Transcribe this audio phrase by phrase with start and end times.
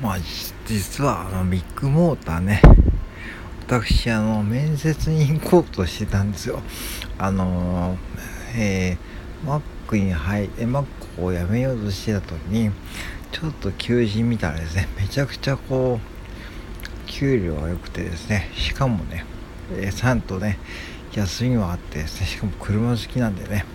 [0.00, 0.18] まあ
[0.66, 2.62] 実はあのビッグモーターね
[3.66, 6.60] 私あの面接に行こうとしてたんですよ。
[7.18, 7.98] あの
[8.56, 10.84] えー、マックに入ってマッ
[11.16, 12.70] クを辞めようとしてた時に
[13.30, 19.24] ちょっと求人見たらですねめちゃくちゃこう給料が良くてですねしかもね、
[19.74, 20.58] えー、ちゃんとね
[21.12, 23.66] 休みもあってですねしかも車好きなんでね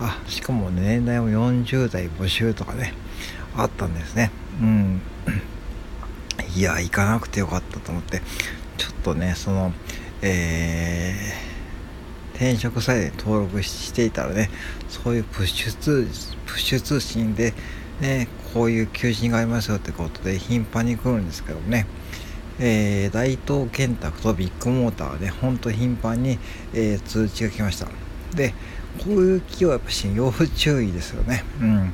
[0.00, 2.92] あしかも、年代も40代募集とかね
[3.56, 4.30] あったんですね。
[4.60, 5.02] うん。
[6.54, 8.20] いや行かなくてよかったと思って
[8.76, 9.72] ちょっとねその
[10.24, 14.50] えー、転職サイトに登録していたらね
[14.88, 16.06] そういうプッシュ通
[16.46, 17.54] プッシュ通信で
[18.00, 21.86] ねこういう求人がありますよってことで頻繁に来るんですけどね
[22.60, 26.38] えー、大東建託とビッグモーターでほんと頻繁に、
[26.74, 27.88] えー、通知が来ました。
[28.36, 28.54] で
[28.98, 31.44] こういう企業はやっぱし要注意ですよね。
[31.60, 31.92] うん。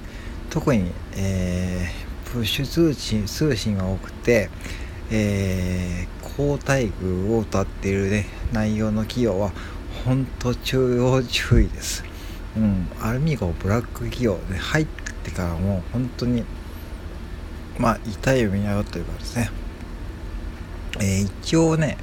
[0.50, 4.50] 特に、えー、プッシュ通信通信が多くて、
[5.10, 9.50] えー、高待遇を謳っている、ね、内容の企業は
[10.04, 12.04] 本当中要注意です。
[12.56, 14.86] うん、アルミゴブラック企業で入っ
[15.24, 16.44] てからも本当に
[17.78, 19.50] まあ痛い目に遭うというかですね、
[20.98, 21.96] えー、一応ね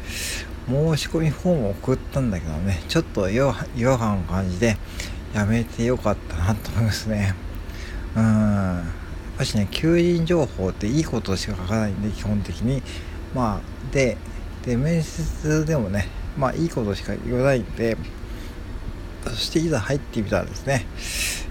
[0.67, 3.53] 申し込みフォームを送ったんだけどねちょっと違和
[3.97, 4.77] 感を感じで
[5.33, 7.35] やめてよかったなと思いますね。
[8.15, 9.04] うん。
[9.37, 12.81] ぱしね求人情報っていいことしか書かないんで基本的に。
[13.35, 14.17] まあで
[14.65, 17.97] で面接でもねまあいいことしか言わないんで
[19.25, 20.85] そしていざ入ってみたらですね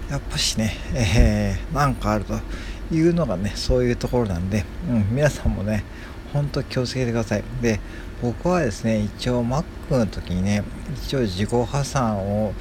[0.09, 2.33] やっぱしね、えー、なんかあると
[2.91, 5.83] いうのがねそういうところなんで、うん、皆さんもね
[6.33, 7.43] ほんと気をつけてください。
[7.61, 7.79] で
[8.21, 10.63] 僕はですね一応 Mac の時にね
[10.95, 12.53] 一応自己破産を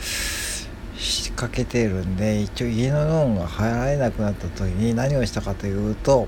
[1.04, 6.26] 仕掛けているんで一応家のローンが払えなくなった時に何をしたかというと、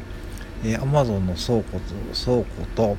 [0.65, 2.97] えー、Amazon の倉庫と倉庫と、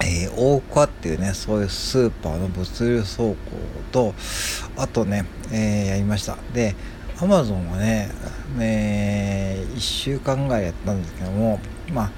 [0.00, 3.36] えー、大桑っていうねそういうスーパーの物流倉庫
[3.92, 4.14] と
[4.76, 6.36] あとね、えー、やりました。
[6.54, 6.74] で
[7.18, 8.10] Amazon はね
[8.56, 11.60] ね1週間ぐらいやったんですけども
[11.92, 12.10] まあ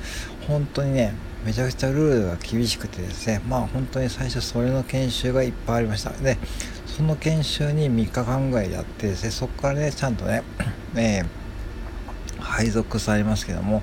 [0.47, 1.15] 本当にね
[1.45, 6.11] めちゃくちゃルールが厳しくてですねまあ本当に最初それの研修がいっぱいありました。
[6.11, 6.37] で
[7.01, 10.43] その研修に3日間ぐらいやってでそこからねちゃんとね、
[10.95, 13.83] えー、配属されますけどもやっ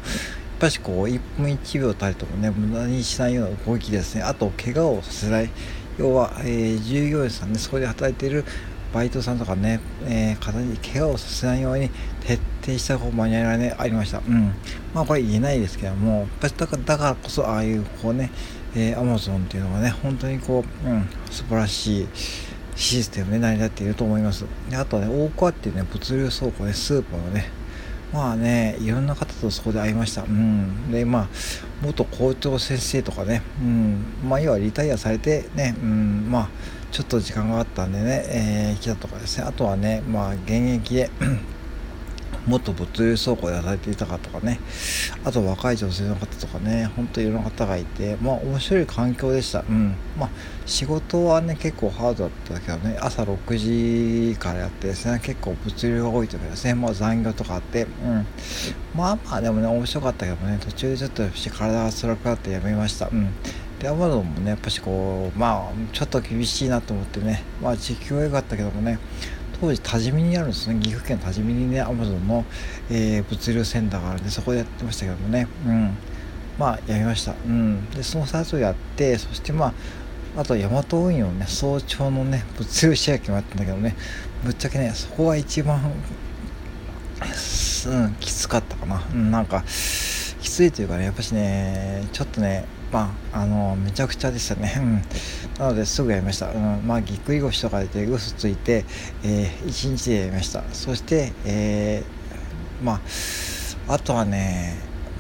[0.60, 4.22] ぱしこう1分1秒たりともね無駄にしないような動きですね。
[4.22, 5.50] あと怪我をさせない。
[5.98, 8.46] 要は、えー、従業員さんねそこで働いている
[8.94, 11.90] バイトさんとかね、えー、方に怪我をさせないように
[12.22, 14.20] 徹底したこうマニュアルがねありました。
[14.20, 14.54] うん。
[14.94, 18.30] まあこれ言えないですけどもやっぱりだからだからこそああいうこうね
[18.76, 22.08] えー、アマゾンっていうのがね本当にこう、うん、素晴らしい
[22.78, 24.46] システムで成り立っていると思います。
[24.70, 27.50] であとはね大川っていうね物流倉庫ねスーパーのね。
[28.14, 30.22] まあねいろんな方とそこで会いました。
[30.22, 30.92] うん。
[30.92, 31.28] でまあ
[31.82, 33.42] 元校長先生とかね。
[33.60, 34.06] うん。
[34.24, 35.76] まあ要はリタイアされてね。
[35.82, 36.28] うん。
[36.30, 36.50] まあ
[36.92, 39.44] ちょっと時間があったんでね、えー、来たとかですね。
[39.44, 41.10] あとはねまあ現役で
[42.48, 44.60] 元物流倉庫で働いていたかとかね。
[45.24, 49.66] あと若い女性の方とかねほんといろんな方がいてまあ面白い環境でした。
[49.68, 49.96] うん。
[50.18, 50.30] まあ
[50.66, 56.74] 仕事はね結構ハードだったけどね朝6時からやってですね結構物流が多い時ですね。
[56.74, 57.84] まあ残業とかあって。
[57.84, 58.26] うん。
[58.96, 63.10] まあまあでもね面白かったけどね途中でちょっと体が辛くなってやめました。
[63.10, 63.30] うん。
[63.80, 67.44] でアマゾンもねやっぱしこうまあちょっと厳しいなと思ってね。
[67.62, 69.00] まあ時給は良かったけどもね。
[69.60, 70.80] 当時多治見にあるんですね。
[70.80, 72.46] 岐阜県多治見にねアマゾンの、
[72.90, 75.48] えー、物流センターがあるんでそこでやってましたけどもね。
[75.66, 75.98] うん。
[76.58, 77.34] まあやりました。
[77.46, 77.90] うん。
[77.92, 79.74] でそのサイトやってそしてま
[80.36, 83.96] ああとヤマト運輸ね早朝のね物流仕分けもやったんだけどね。
[84.44, 85.92] ぶっちゃけねそこが一番
[87.88, 89.64] うん、きつかったかな、うん、なんか
[90.42, 95.02] きついというかねやっぱしねちょっとねまあ、のめちゃくちゃでしたね、うん、
[95.60, 98.86] なのですぐやりました、うん、まあぎっくり腰とかで嘘ついて、
[99.24, 100.64] えー、1日でやりました。
[100.72, 103.02] そして、えー、ま
[103.88, 104.76] ああとはね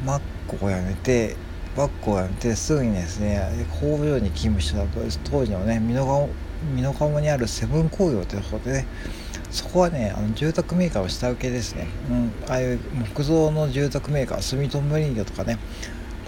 [0.06, 1.36] マックをやめて
[1.76, 4.84] バッグをやめてすぐにですね工場に勤務した
[5.30, 6.28] 当時のね美濃川
[6.76, 8.88] 美濃川にあるセブン工業というところでね
[9.52, 12.80] そこはねあの住宅メーカーの下請けですね、うん、ああいう
[13.16, 15.58] 木造の住宅メーカー住友林業とかね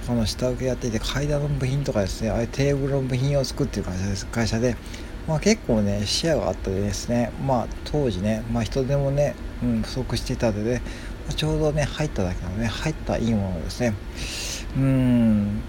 [0.09, 4.75] この下請けやっていて階段の部品とかですねああいうテーブルの部品を作ってる会社です会社で、
[5.27, 7.31] まあ、結構ね視野があったでですね。
[7.45, 10.81] まあ当時ね、まあ、人手もね、うん、不足していたので、ね、
[11.27, 13.93] まちょうどね入っただけのね入ったいいものですね。
[14.77, 15.61] うん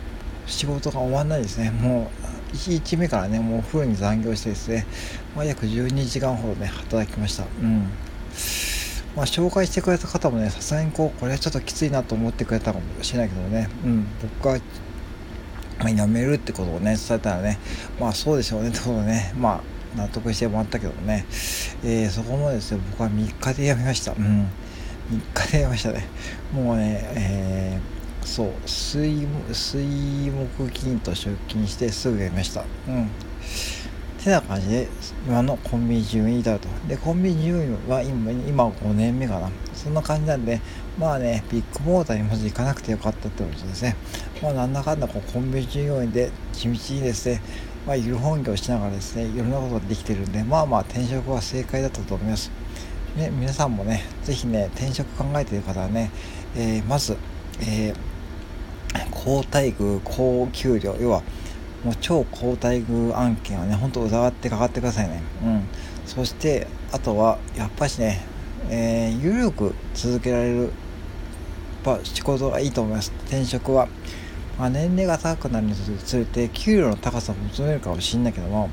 [0.47, 1.71] 仕事が終わんないですね。
[1.71, 2.11] も
[2.53, 4.87] う1日目からねもうフルに残業してですね、
[5.37, 7.45] まあ、約12時間ほどね働きました。
[7.45, 7.91] うん。
[9.17, 14.07] まあ、紹介してくれた方もねさすがにこうこれはちょっときついなと思ってくれたかもしれないけどね、うん、
[14.41, 14.61] 僕が、
[15.79, 17.59] まあ、辞めるってことをね伝えたらね
[17.99, 21.25] まあそうでしょうねってことねまあ納得してもらったけどね、
[21.85, 24.13] えー、そこもですね僕は3日で辞めました。
[24.13, 24.19] うん。
[24.21, 24.47] 3
[25.35, 26.07] 日で辞めましたね。
[26.53, 32.65] もうねえー、そう水水木金と出勤してすぐ辞めました。
[32.89, 33.11] うん。
[34.23, 34.89] てな感じで
[35.27, 36.69] 今のコンビニ順位に至ると。
[36.89, 39.51] でコンビニ順位は今今5年目かな。
[39.75, 40.61] そんな感じなんで
[40.99, 43.97] まあねビッグモーターにまず行かなくてよかったってことですね。
[44.43, 47.41] まあなんだかんだこうコンビニ従業員で地道にですね
[47.87, 52.51] まあ、ゆる本業しながらですねいろんなことができてるんでまあまあ転職は正解だったと思います、
[53.17, 56.11] ね、皆さんもね是非ね転職考えてる方はね、
[56.57, 57.17] えー、まず、
[57.61, 57.95] えー、
[59.11, 61.23] 高待遇高給料要は
[61.85, 65.23] もう超高待遇案件はねほんと疑ってかかってくださいね。
[65.43, 65.63] うん。
[66.07, 68.21] そしてあとはやっぱしね、
[68.69, 70.73] えー、ゆるく続けられる
[72.05, 73.13] 仕事がいいと思います。
[73.27, 73.89] 転職は。
[74.61, 78.69] まあ、年齢が高くなるにつれて給料の高さを求めるかもしれないけども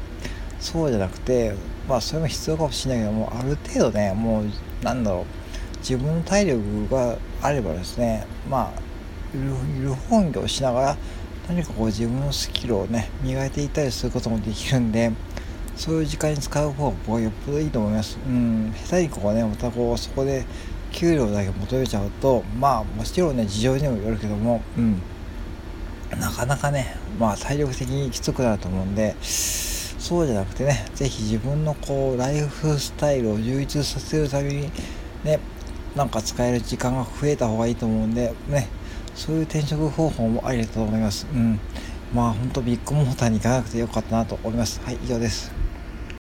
[0.60, 1.54] そうじゃなくて
[1.88, 4.46] まあそれも必要かもしれないけどもある程度ねもう
[4.84, 8.82] なんだろう自分の体力があればですねまあ
[9.34, 10.98] ゆる本業をしながら
[11.48, 15.12] 何かこう自分のスキルをね磨いていたりすることもできるんで
[15.78, 18.18] そういう時間に使う方が僕はよっぽどいいと思います。
[18.28, 20.44] うん、下手にこうね、またこうそこで
[20.92, 25.02] 給料だけ求めちゃうと、まあもちろんね、事情にもよるけども、うん、
[26.20, 34.72] なかなかね、まあ体力的にきつくなると思うんで、そうじゃなくてね、是非自分のこう、ライフスタイルを充実させるために、
[35.24, 35.40] ね、
[35.96, 38.68] なんか使える時間が増えた方がいいと思うんで、ね、
[39.18, 41.26] そういう転職方法もありだと思います。
[41.34, 41.60] うん。
[42.14, 44.80] まあ本当ビッグモーターに行かなくてよかったなと思います。
[44.86, 45.67] はい、以上です。